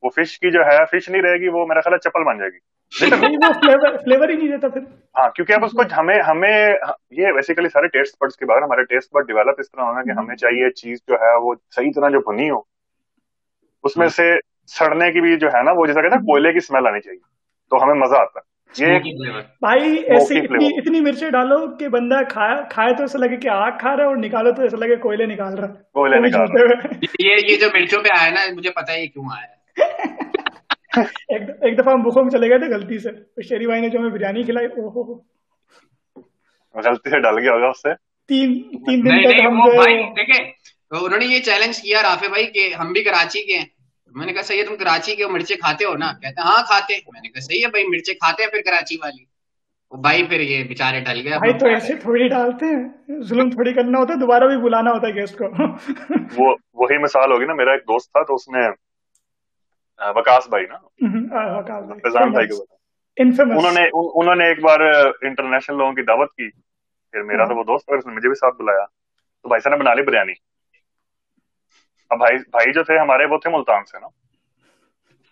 [0.02, 2.38] وہ فش کی جو ہے فش نہیں رہے گی وہ میرا خیال ہے چپل بن
[2.38, 2.66] جائے گی
[2.98, 4.80] فلیور ہی نہیں دیتا پھر
[5.18, 6.52] ہاں کیونکہ اب اس کو ہمیں ہمیں
[7.20, 10.18] یہ بیسیکلی سارے ٹیسٹ بڈس کے بعد ہمارے ٹیسٹ بڈ ڈیولپ اس طرح ہونا کہ
[10.18, 12.60] ہمیں چاہیے چیز جو ہے وہ صحیح طرح جو بھنی ہو
[13.88, 14.30] اس میں سے
[14.76, 17.18] سڑنے کی بھی جو ہے نا وہ جیسا کہتے ہیں کوئلے کی اسمیل آنی چاہیے
[17.70, 18.47] تو ہمیں مزہ آتا ہے
[18.80, 20.38] بھائی ایسی
[20.78, 22.20] اتنی مرچیں ڈالو کہ بندہ
[22.70, 25.26] کھائے تو ایسا لگے کہ آگ کھا رہا ہے اور نکالو تو ایسا لگے کوئلے
[25.32, 29.56] نکال رہا یہ جو مرچوں پہ آیا نا مجھے پتا ہی کیوں آیا
[31.36, 33.10] ایک دفعہ ہم میں چلے گئے تھے غلطی سے
[33.48, 34.66] شیری بھائی نے جو ہمیں بریانی کھلائی
[36.86, 37.92] غلطی سے ڈال گیا ہوگا
[38.28, 38.52] تین
[38.86, 39.10] دن
[41.18, 43.64] نے یہ چیلنج کیا رافی بھائی ہم بھی کراچی کے ہیں
[44.16, 46.62] میں نے کہا صحیح ہے تم کراچی کے مرچے کھاتے ہو نا کہتے ہیں ہاں
[46.70, 49.24] کھاتے میں نے کہا صحیح ہے بھائی مرچے کھاتے ہیں پھر کراچی والی
[49.90, 53.72] وہ بھائی پھر یہ بیچارے ڈل گئے بھائی تو ایسے تھوڑی ڈالتے ہیں ظلم تھوڑی
[53.74, 57.54] کرنا ہوتا ہے دوبارہ بھی بلانا ہوتا ہے گیسٹ کو وہ وہی مثال ہوگی نا
[57.60, 58.66] میرا ایک دوست تھا تو اس نے
[60.18, 62.60] وکاس بھائی نا وکاس بھائی
[63.20, 64.80] انہوں نے انہوں نے ایک بار
[65.28, 66.50] انٹرنیشنل لوگوں کی دعوت کی
[67.12, 69.74] پھر میرا تو وہ دوست اور اس نے مجھے بھی ساتھ بلایا تو بھائی صاحب
[69.76, 70.32] نے بنا لی بریانی
[72.16, 74.06] بھائی, بھائی جو تھے ہمارے وہ تھے ملتان سے نا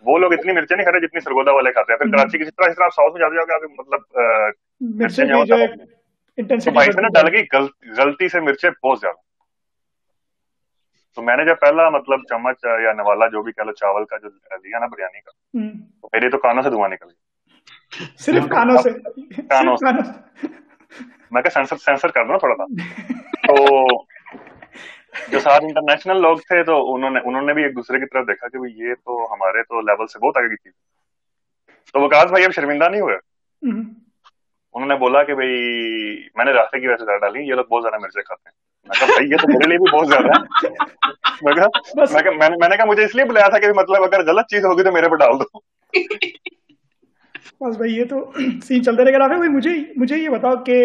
[0.06, 2.72] وہ لوگ اتنی مرچیں نہیں کھاتے جتنی سرگودا والے کھاتے ہیں پھر کراچی کسی طرح
[2.78, 8.68] طرح ساؤتھ میں جاتے جاؤ گے مطلب بھائی سے نا ڈل گئی غلطی سے مرچیں
[8.70, 9.24] بہت زیادہ
[11.16, 14.16] تو میں نے جب پہلا مطلب چمچ یا نوالا جو بھی کہہ لو چاول کا
[14.22, 14.28] جو
[14.64, 15.30] لیا نا بریانی کا
[16.02, 18.90] تو میرے تو کانوں سے دھواں نکل گیا صرف کانوں سے
[19.54, 23.64] کانوں سے میں کہا سینسر سینسر کر دوں نا تھوڑا سا تو
[25.32, 28.26] جو ساتھ انٹرنیشنل لوگ تھے تو انہوں انہوں نے نے بھی ایک دوسرے کی طرف
[28.28, 30.70] دیکھا کہ یہ تو تو ہمارے لیول سے بہت آگے کی
[31.92, 33.16] تو وکاس بھائی اب شرمندہ نہیں ہوئے
[33.72, 35.54] انہوں نے بولا کہ بھائی
[36.38, 39.36] میں نے راستے کی وجہ سے زیادہ ڈالی یہ لوگ بہت زیادہ مرچے کھاتے ہیں
[39.36, 41.62] تو میرے لیے بھی بہت زیادہ
[42.40, 44.92] میں نے کہا مجھے اس لیے بلایا تھا کہ مطلب اگر غلط چیز ہوگی تو
[44.98, 45.58] میرے پہ ڈال دو
[47.62, 48.18] بس بھائی یہ تو
[48.66, 50.76] سین چلتا رہے گا رافی بھائی مجھے مجھے یہ بتاؤ کہ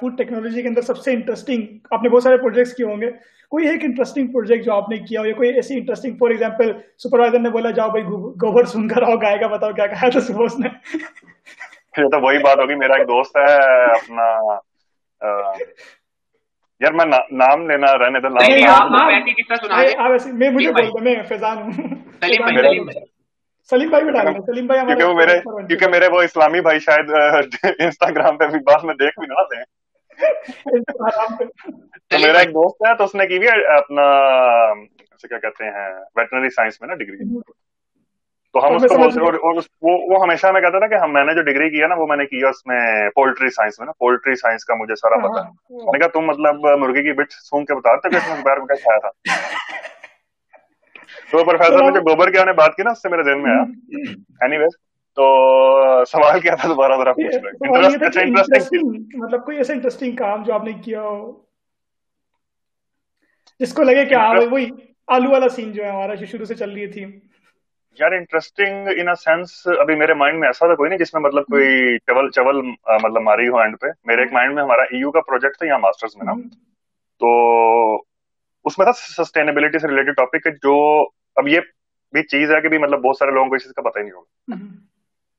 [0.00, 3.10] فوڈ ٹیکنالوجی کے اندر سب سے انٹرسٹنگ آپ نے بہت سارے پروجیکٹس کیے ہوں گے
[3.54, 6.72] کوئی ایک انٹرسٹنگ پروجیکٹ جو آپ نے کیا ہو یا کوئی ایسی انٹرسٹنگ فار ایگزامپل
[7.04, 8.04] سپروائزر نے بولا جاؤ بھائی
[8.44, 10.68] گوبر سن کر آؤ گائے گا بتاؤ کیا کہا تھا سپوز نے
[12.02, 13.54] یہ تو وہی بات ہوگی میرا ایک دوست ہے
[13.94, 14.30] اپنا
[16.82, 17.04] یار میں
[17.44, 19.08] نام لینا رہنے تو نام
[20.38, 23.00] میں مجھے بولتا میں فیضان ہوں
[26.10, 27.10] وہ اسلامی بھائی شاید
[27.78, 29.62] انسٹاگرام پہ بعد میں دیکھ بھی نہ
[32.22, 33.38] میرا ایک دوست ہے تو اس نے کی
[36.16, 37.38] ویٹنری
[38.56, 39.02] تو ہم
[41.12, 42.80] میں نے جو ڈگری کیا نا وہ میں نے کیا اس میں
[43.14, 45.98] پولٹری سائنس میں نا پولٹری سائنس کا مجھے سارا ہاں، پتا ہے ہاں۔ میں نے
[45.98, 49.24] کہا تم مطلب مرغی کی بٹ سونگ کے بتا تو کھایا تھا
[51.32, 54.16] تو پروفیسر گوبر کے نے بات کی نا اس سے میرے ذہن میں آیا
[54.46, 54.74] اینی ویز
[55.20, 55.28] تو
[56.10, 60.54] سوال کیا کیا تھا دوبارہ ذرا اچھا، مطلب کوئی ایسا انٹرسٹنگ انٹرسٹنگ کام جو جو
[60.54, 61.12] آپ نے ہو
[63.64, 64.66] جس کو لگے کہ ہاں وہی
[65.16, 67.06] آلو والا سین ہے ہمارا شروع سے چل رہی تھی
[68.00, 69.54] یار ان سینس
[69.86, 72.62] ابھی میرے مائنڈ میں ایسا تھا کوئی نہیں جس میں مطلب کوئی چول چول
[73.06, 75.10] مطلب ماری ہو اینڈ پہ میرے ایک مائنڈ میں میں میں ہمارا ای e یو
[75.18, 76.38] کا پروجیکٹ تھا تھا یہاں ماسٹرز نا
[77.24, 77.96] تو
[78.66, 80.76] اس سسٹینیبلٹی سے ریلیٹڈ ٹاپک جو
[81.40, 81.60] اب یہ
[82.14, 84.14] بھی چیز ہے کہ مطلب بہت سارے لوگوں کو اس چیز کا پتہ ہی نہیں
[84.16, 84.30] ہوگا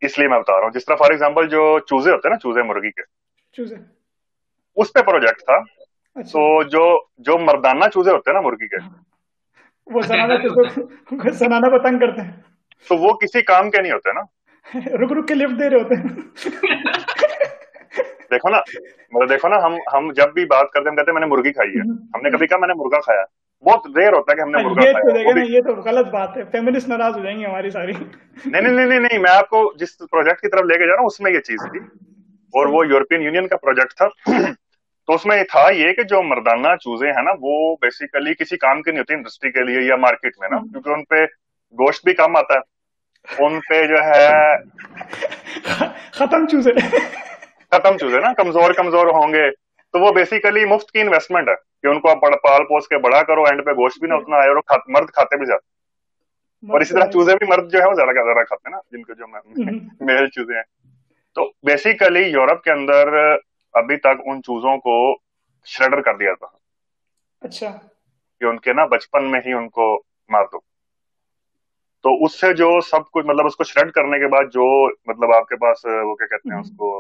[0.08, 2.40] اس لیے میں بتا رہا ہوں جس طرح فار ایگزامپل جو چوزے ہوتے ہیں نا
[2.46, 3.04] چوزے مرغی کے
[4.84, 5.58] اس پہ پروجیکٹ تھا
[6.22, 6.40] اچھا۔
[6.76, 6.82] جو
[7.28, 8.80] جو مردانہ چوزے ہوتے ہیں نا مرغی کے
[13.04, 14.26] وہ کسی کام کے نہیں ہوتے نا
[15.04, 16.18] رک رک کے لفٹ دے رہے ہوتے دیکھو
[18.34, 18.60] دیکھو نا
[19.18, 21.52] مطلب نا ہم ہم جب بھی بات کرتے ہیں ہم کہتے ہیں میں نے مرغی
[21.60, 23.24] کھائی ہے ہم نے کبھی کہا میں نے مرغا کھایا
[23.66, 26.60] بہت ریئر ہوتا ہے کہ ہم نے یہ تو غلط بات ہے
[26.94, 30.42] ناراض ہو جائیں گے ہماری ساری نہیں نہیں نہیں نہیں میں آپ کو جس پروجیکٹ
[30.46, 31.80] کی طرف لے کے جا رہا ہوں اس میں یہ چیز تھی
[32.62, 34.08] اور وہ یورپین یونین کا پروجیکٹ تھا
[34.50, 35.64] تو اس میں یہ تھا
[36.00, 37.56] کہ جو مردانہ چوزے ہیں نا وہ
[37.88, 41.04] بیسیکلی کسی کام کی نہیں ہوتی انڈسٹری کے لیے یا مارکیٹ میں نا کیونکہ ان
[41.14, 41.24] پہ
[41.84, 44.32] گوشت بھی کم آتا ہے ان پہ جو ہے
[46.22, 51.50] ختم چوزے ختم چوزے نا کمزور کمزور ہوں گے تو وہ بیسیکلی مفت کی انویسٹمنٹ
[51.54, 54.14] ہے کہ ان کو آپ پال پوس کے بڑا کرو اینڈ پہ گوشت بھی نہ
[54.22, 57.88] اتنا آئے اور مرد کھاتے بھی جاتے اور اسی طرح چوزے بھی مرد جو ہے
[57.90, 59.28] وہ زیادہ کا زیادہ کھاتے ہیں نا جن کو جو
[60.12, 60.64] میل چوزے ہیں
[61.40, 63.14] تو بیسیکلی یورپ کے اندر
[63.82, 64.94] ابھی تک ان چوزوں کو
[65.74, 66.48] شریڈر کر دیا تھا
[67.48, 67.72] اچھا۔
[68.40, 69.88] کہ ان کے نا بچپن میں ہی ان کو
[70.36, 70.60] مار دو
[72.04, 74.70] تو اس سے جو سب کچھ مطلب اس کو شریڈ کرنے کے بعد جو
[75.12, 76.94] مطلب آپ کے پاس وہ کیا کہتے ہیں اس کو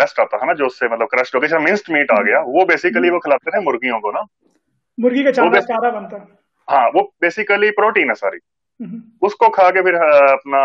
[0.00, 3.56] ریسٹ آتا ہے نا جو اس سے مطلب میٹ آ گیا وہ بیسیکلی وہ کھلاتے
[3.56, 4.20] ہیں مرغیوں کو نا
[5.04, 6.24] مرغی کا چارہ بنتا ہے
[6.72, 8.38] ہاں وہ بیسیکلی پروٹین ہے ساری
[9.28, 10.58] اس کو کھا کے پھر اپنا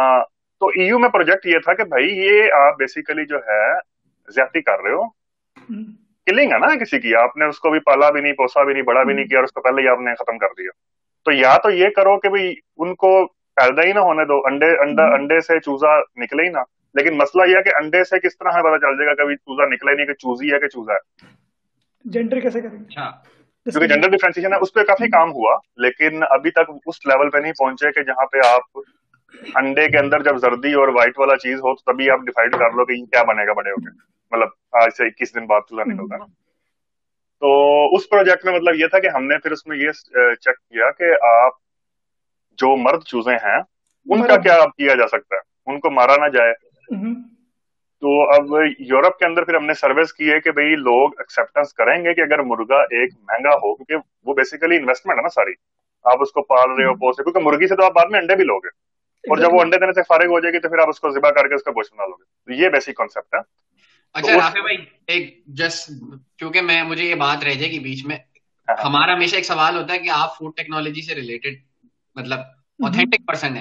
[0.59, 3.63] تو ایو میں پروجیکٹ یہ تھا کہ بھائی یہ آپ بیسیکلی جو ہے
[4.35, 5.03] زیادتی کر رہے ہو
[6.29, 8.73] کلنگ ہے نا کسی کی آپ نے اس کو بھی پالا بھی نہیں پوسا بھی
[8.73, 10.71] نہیں بڑا بھی نہیں کیا اور اس کو پہلے ہی آپ نے ختم کر دیا
[11.25, 13.11] تو یا تو یہ کرو کہ ان کو
[13.61, 14.39] پیدا ہی نہ ہونے دو
[15.13, 16.59] انڈے سے چوزا نکلے ہی نہ
[16.97, 19.65] لیکن مسئلہ یہ کہ انڈے سے کس طرح ہمیں پتا چل جائے گا کبھی چوزا
[19.73, 23.09] نکلا نہیں کہ چوزی ہے کہ چوزا ہے کیسے کریں اچھا۔
[23.71, 25.55] کیونکہ ہے اس پہ کافی کام ہوا
[25.85, 28.79] لیکن ابھی تک اس لیول پہ نہیں پہنچے کہ جہاں پہ آپ
[29.61, 32.85] انڈے کے اندر جب زردی اور وائٹ والا چیز ہو تو آپ ڈیسائڈ کر لو
[32.91, 33.93] کہ یہ کیا بنے گا بڑے ہو کے
[34.35, 36.29] مطلب آج سے اکیس دن بعد چوزا نکلتا ہے
[37.45, 37.49] تو
[37.97, 40.91] اس پروجیکٹ میں مطلب یہ تھا کہ ہم نے پھر اس میں یہ چیک کیا
[41.01, 41.59] کہ آپ
[42.63, 43.57] جو مرد چوزے ہیں
[44.15, 46.53] ان کا کیا کیا جا سکتا ہے ان کو مارا نہ جائے
[46.93, 47.15] Mm-hmm.
[48.03, 48.45] تو اب
[48.89, 51.11] یورپ کے اندر پھر ہم نے سروس کی ہے کہ لوگ
[51.77, 53.95] کریں گے کہ اگر مرغا ایک مہنگا ہو کیونکہ
[54.25, 55.53] وہ بیسیکلی انویسٹمنٹ ہے نا ساری
[56.11, 57.13] آپ اس کو پال رہے ہو mm-hmm.
[57.23, 58.71] کیونکہ مرغی سے تو آپ بعد میں انڈے بھی لو گے
[59.29, 61.21] اور جب وہ انڈے دینے سے فارغ ہو جائے گی تو پھر ذہن
[61.73, 63.39] پوچھنا تو یہ بیسک کانسیپٹ ہے
[64.13, 64.51] اچھا
[66.67, 68.17] میں مجھے یہ بات رہ جائے گی بیچ میں
[68.69, 71.53] ہاں۔ ہمارا ہمیشہ ایک سوال ہوتا ہے کہ آپ فوڈ ٹیکنالوجی سے ریلیٹڈ
[72.21, 73.27] مطلب اوتھینٹک mm-hmm.
[73.27, 73.53] پرسن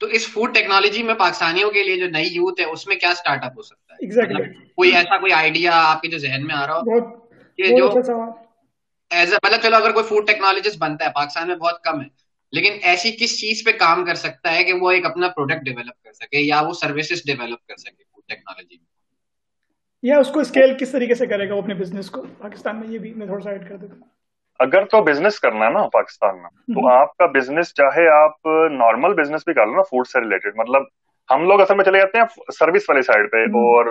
[0.00, 3.08] تو اس فوڈ ٹیکنالوجی میں پاکستانیوں کے لیے جو نئی یوتھ ہے اس میں کیا
[3.56, 4.70] ہو سکتا ہے
[10.08, 12.06] فوڈ مطلب ٹیکنالوجسٹ اچھا مطلب بنتا ہے پاکستان میں بہت کم ہے
[12.58, 16.04] لیکن ایسی کس چیز پہ کام کر سکتا ہے کہ وہ ایک اپنا پروڈکٹ ڈیولپ
[16.08, 18.38] کر سکے یا وہ سروسز ڈیولپ کر سکے
[20.08, 23.26] یا اس کو بزنس کو پاکستان میں
[24.64, 28.46] اگر تو بزنس کرنا ہے نا پاکستان میں تو آپ کا بزنس چاہے آپ
[28.80, 30.82] نارمل بزنس بھی کر لو نا فوڈ سے ریلیٹڈ مطلب
[31.32, 33.88] ہم لوگ اصل میں چلے جاتے ہیں سروس والی سائڈ پہ اور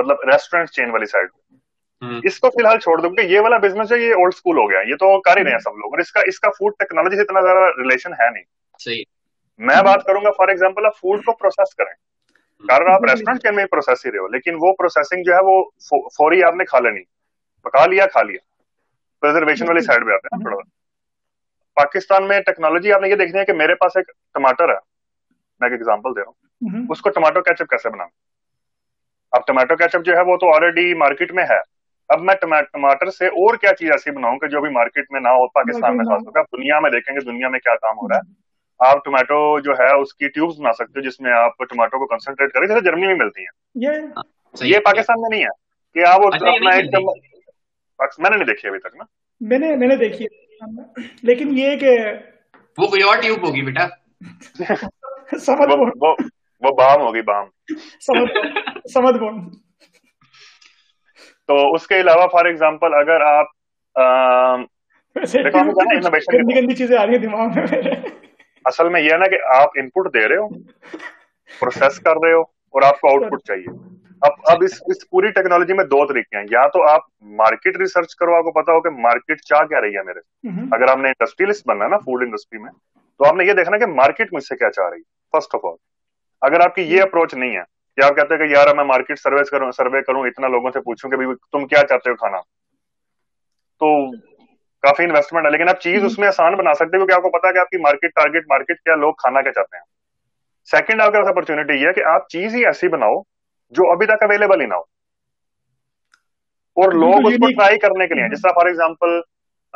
[0.00, 3.56] مطلب ریسٹورینٹ چین والی سائڈ پہ اس کو فی الحال چھوڑ دوں کہ یہ والا
[3.66, 5.94] بزنس ہے یہ اولڈ اسکول ہو گیا یہ تو کر ہی رہے ہیں سب لوگ
[5.96, 9.04] اور اس کا اس کا فوڈ ٹیکنالوجی سے اتنا زیادہ ریلیشن ہے نہیں
[9.68, 11.94] میں بات کروں گا فار ایگزامپل آپ فوڈ کو پروسیس کریں
[12.72, 15.58] کارن آپ ریسٹورینٹ کے پروسیس ہی رہے ہو لیکن وہ پروسیسنگ جو ہے وہ
[16.18, 17.04] فوری آپ نے کھا لینی
[17.68, 18.46] پکا لیا کھا لیا
[19.22, 20.56] والی سائڈ پہ آتے ہیں تھوڑا
[21.80, 24.72] پاکستان میں ٹیکنالوجی آپ نے یہ ہے ہے کہ میرے پاس ایک ایک ٹماٹر
[25.60, 26.30] میں ایگزامپل دے رہا
[26.76, 27.88] ہوں اس کو ٹماٹو کیچ اپ کیسے
[29.38, 31.58] اب وہ کیچ آلریڈی مارکیٹ میں ہے
[32.14, 32.34] اب میں
[32.74, 35.96] ٹماٹر سے اور کیا چیز ایسی بناؤں کہ جو بھی مارکیٹ میں نہ ہو پاکستان
[35.96, 39.04] میں خاص ہوگا دنیا میں دیکھیں گے دنیا میں کیا کام ہو رہا ہے آپ
[39.04, 42.52] ٹومیٹو جو ہے اس کی ٹیوب بنا سکتے ہو جس میں آپ ٹومیٹو کو کنسنٹریٹ
[42.52, 43.44] کریں جیسے جرمنی میں ملتی
[43.86, 45.58] ہیں یہ پاکستان میں نہیں ہے
[46.00, 46.94] کہ آپ اپنا ایک
[48.22, 49.04] میں نے نہیں دیکھی ابھی تک نا
[49.78, 50.26] میں نے دیکھی
[51.30, 51.98] لیکن یہ کہ
[52.78, 53.40] وہ
[61.50, 63.46] تو اس کے علاوہ فار ایگزامپل اگر آپ
[68.70, 70.48] اصل میں یہ نا کہ آپ انپٹ دے رہے ہو
[71.60, 75.28] پروسیس کر رہے ہو اور آپ کو آؤٹ پٹ چاہیے اب اب اس اس پوری
[75.36, 77.02] ٹیکنالوجی میں دو طریقے ہیں یا تو آپ
[77.36, 80.90] مارکیٹ ریسرچ کرو آپ کو پتا ہو کہ مارکیٹ چاہ کیا رہی ہے میرے اگر
[80.92, 82.70] آپ نے انڈسٹریلسٹ بننا ہے نا فوڈ انڈسٹری میں
[83.18, 85.64] تو آپ نے یہ دیکھنا کہ مارکیٹ مجھ سے کیا چاہ رہی ہے فرسٹ آف
[85.70, 85.74] آل
[86.50, 87.62] اگر آپ کی یہ اپروچ نہیں ہے
[87.96, 91.32] کہ آپ کہتے ہیں کہ یار میں مارکیٹ سروے کروں اتنا لوگوں سے پوچھوں کہ
[91.58, 92.40] تم کیا چاہتے ہو کھانا
[93.84, 93.92] تو
[94.86, 97.30] کافی انویسٹمنٹ ہے لیکن آپ چیز اس میں آسان بنا سکتے ہو کہ آپ کو
[97.38, 99.84] پتا کہ آپ کی مارکیٹ ٹارگیٹ مارکیٹ کیا لوگ کھانا کیا چاہتے ہیں
[100.76, 103.20] سیکنڈ آپ اپرچونٹی یہ ہے کہ آپ چیز ہی ایسی بناؤ
[103.78, 104.88] جو ابھی تک اویلیبل ہی نہ ہو
[106.82, 109.20] اور لوگ اس کو ٹرائی کرنے کے لیے جس طرح فار ایگزامپل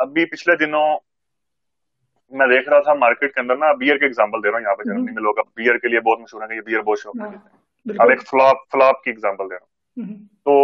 [0.05, 0.97] ابھی پچھلے دنوں
[2.39, 4.75] میں دیکھ رہا تھا مارکیٹ کے اندر نا بیئر کے ایگزامپل دے رہا ہوں یہاں
[4.75, 7.95] پہ جرمنی میں لوگ اب بیئر کے لیے بہت مشہور ہیں بیئر بہت شوق ہے
[8.05, 9.65] اب ایک فلاپ فلاپ کی ایگزامپل دے رہا
[10.07, 10.17] ہوں
[10.49, 10.55] تو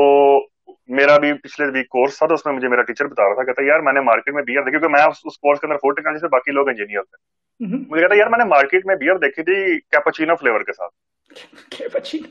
[1.00, 3.44] میرا بھی پچھلے ویک کورس تھا تو اس میں مجھے میرا ٹیچر بتا رہا تھا
[3.52, 5.94] کہتا یار میں نے مارکیٹ میں بیئر دیکھی کیونکہ میں اس کورس کے اندر فور
[6.00, 9.44] ٹیکنالوجی سے باقی لوگ انجینئر تھے مجھے کہتا یار میں نے مارکیٹ میں بیئر دیکھی
[9.52, 12.22] تھی کیپچینو فلیور کے ساتھ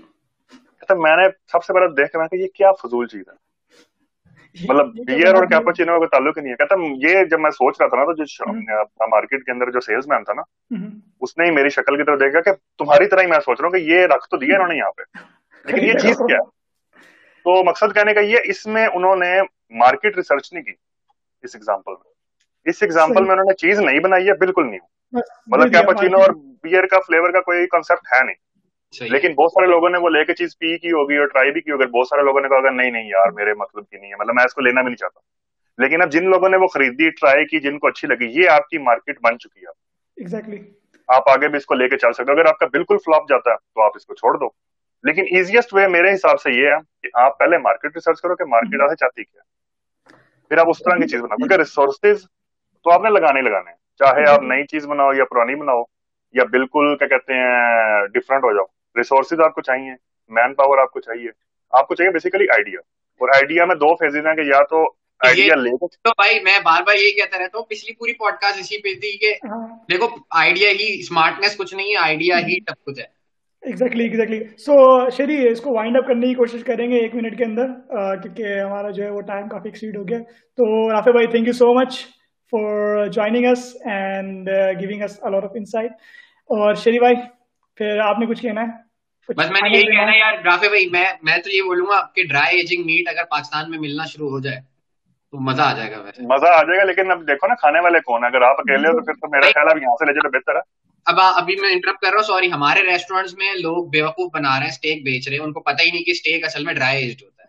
[0.98, 6.16] میں نے سب سے پہلے دیکھنا فضول چیز ہے مطلب بیئر اور کیپوچینو مطلب کا
[6.16, 6.74] تعلق ہی نہیں ہے کہتا
[7.08, 8.12] یہ جب میں سوچ رہا تھا نا
[8.98, 10.42] تو مارکیٹ کے اندر جو سیلس مین تھا نا
[11.26, 13.74] اس نے میری شکل کی طرف دیکھا کہ تمہاری طرح ہی میں سوچ رہا ہوں
[13.78, 15.02] کہ یہ رکھ تو دیا انہوں نے یہاں پہ
[15.70, 16.38] لیکن یہ چیز کیا
[17.44, 19.32] تو مقصد کہنے کا یہ اس میں انہوں نے
[19.84, 20.72] مارکیٹ ریسرچ نہیں کی
[21.44, 25.22] اس ایگزامپل میں اس ایگزامپل میں انہوں نے چیز نہیں بنائی ہے بالکل نہیں
[25.52, 26.30] مطلب کیپوچینو اور
[26.62, 28.36] بیئر کا فلیور کا کوئی کانسیپٹ ہے نہیں
[29.00, 31.60] لیکن بہت سارے لوگوں نے وہ لے کے چیز پی کی ہوگی اور ٹرائی بھی
[31.60, 34.16] کی ہوگی بہت سارے لوگوں نے کہا نہیں نہیں یار میرے مطلب کی نہیں ہے
[34.20, 35.20] مطلب میں اس کو لینا بھی نہیں چاہتا
[35.82, 38.66] لیکن اب جن لوگوں نے وہ خریدی ٹرائی کی جن کو اچھی لگی یہ آپ
[38.68, 40.58] کی مارکیٹ بن چکی ہے
[41.16, 43.50] آپ آگے بھی اس کو لے کے چل سکتے اگر آپ کا بالکل فلاپ جاتا
[43.50, 44.48] ہے تو آپ اس کو چھوڑ دو
[45.08, 48.44] لیکن ایزیسٹ وے میرے حساب سے یہ ہے کہ آپ پہلے مارکیٹ ریسرچ کرو کہ
[48.56, 50.14] مارکیٹ آسے چاہتی کیا
[50.48, 52.24] پھر آپ اس طرح کی چیز بناؤ کیونکہ ریسورسز
[52.84, 53.70] تو آپ نے لگانے لگانے
[54.04, 55.82] چاہے آپ نئی چیز بناؤ یا پرانی بناؤ
[56.40, 58.66] یا بالکل کیا کہتے ہیں ڈفرینٹ ہو جاؤ
[58.98, 59.92] ریسورسز آپ کو چاہیے
[60.38, 60.96] مین پاور آپ
[61.78, 63.58] آپ کو چاہیے ایک
[77.14, 77.68] منٹ کے اندر
[78.22, 80.00] کیونکہ ہمارا جو ہے
[81.30, 82.00] thank you so much
[82.54, 83.04] for
[85.28, 85.90] insight
[86.58, 86.74] اور
[87.80, 90.88] پھر آپ نے کچھ کہنا ہے بس میں نے یہی کہنا ہے یار رافی بھائی
[90.96, 94.04] میں میں تو یہ بولوں گا آپ کے ڈرائی ایجنگ میٹ اگر پاکستان میں ملنا
[94.10, 96.00] شروع ہو جائے تو مزہ آ جائے گا
[96.32, 98.98] مزہ آ جائے گا لیکن اب دیکھو نا کھانے والے کون اگر آپ اکیلے ہو
[98.98, 100.62] تو پھر تو میرا خیال ہے یہاں سے لے جائے تو بہتر ہے
[101.12, 104.68] اب ابھی میں انٹرپٹ کر رہا ہوں سوری ہمارے ریسٹورینٹس میں لوگ بیوقوف بنا رہے
[104.68, 107.02] ہیں اسٹیک بیچ رہے ہیں ان کو پتہ ہی نہیں کہ اسٹیک اصل میں ڈرائی
[107.04, 107.48] ایجڈ ہوتا ہے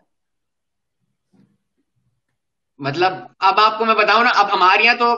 [2.88, 5.12] مطلب اب آپ کو میں بتاؤں نا اب ہمارے یہاں تو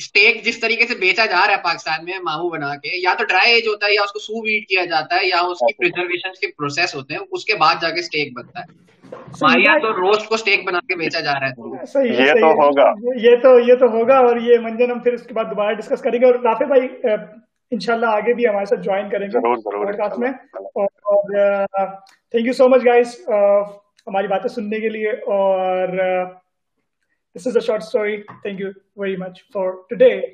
[0.00, 2.18] اسٹیک جس طریقے سے بیچا جا رہا ہے پاکستان میں
[2.50, 4.46] بنا کے یا یا تو ڈرائی ایج ہوتا ہے اس کو سو
[14.46, 16.88] یہ منجن دوبارہ ڈسکس کریں گے اور راطر بھائی
[17.70, 20.26] انشاءاللہ آگے بھی ہمارے ساتھ جوائن کریں گے
[24.06, 25.08] ہماری باتیں سننے کے لیے
[25.38, 25.98] اور
[27.38, 28.24] This is a short story.
[28.42, 30.24] Thank you very much for today.